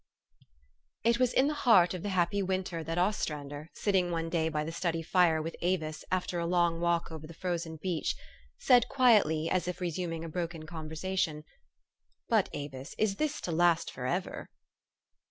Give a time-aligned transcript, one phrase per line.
[1.03, 4.49] IT was in the heart of the happy winter that Os trander, sitting one day
[4.49, 8.15] by the study fire with Avis, after a long walk over the frozen beach,
[8.57, 11.43] said quietty, as if resuming a broken conversation,"
[12.31, 14.49] But, Avis, is this to last forever?"